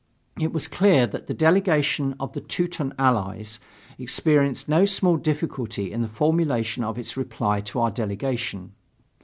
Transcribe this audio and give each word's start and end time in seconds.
It 0.39 0.51
was 0.51 0.67
clear 0.67 1.05
that 1.05 1.27
the 1.27 1.33
delegation 1.35 2.15
of 2.19 2.33
the 2.33 2.41
Teuton 2.41 2.91
Allies 2.97 3.59
experienced 3.99 4.67
no 4.67 4.83
small 4.83 5.15
difficulty 5.15 5.91
in 5.91 6.01
the 6.01 6.07
formulation 6.07 6.83
of 6.83 6.97
its 6.97 7.15
reply 7.15 7.61
to 7.61 7.79
our 7.81 7.91
delegation. 7.91 8.73